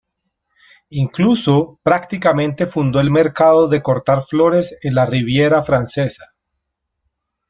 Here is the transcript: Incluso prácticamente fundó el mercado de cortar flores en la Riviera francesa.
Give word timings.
Incluso 0.89 1.79
prácticamente 1.83 2.65
fundó 2.65 2.99
el 3.01 3.11
mercado 3.11 3.67
de 3.69 3.83
cortar 3.83 4.23
flores 4.23 4.75
en 4.81 4.95
la 4.95 5.05
Riviera 5.05 5.61
francesa. 5.61 6.33